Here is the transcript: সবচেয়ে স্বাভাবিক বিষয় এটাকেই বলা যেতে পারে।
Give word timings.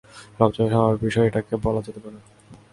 সবচেয়ে 0.37 0.71
স্বাভাবিক 0.71 0.99
বিষয় 1.07 1.27
এটাকেই 1.27 1.59
বলা 1.65 1.81
যেতে 1.85 1.99
পারে। 2.03 2.19